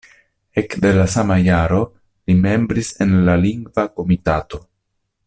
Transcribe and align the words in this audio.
Ekde 0.61 0.93
la 0.99 1.03
sama 1.15 1.37
jaro 1.49 1.81
li 2.31 2.37
membris 2.47 2.91
en 3.07 3.15
la 3.29 3.39
Lingva 3.45 3.87
Komitato. 4.01 4.65